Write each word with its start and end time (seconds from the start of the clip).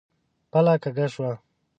پله 0.51 0.73
کږه 0.83 1.07
شوه. 1.13 1.31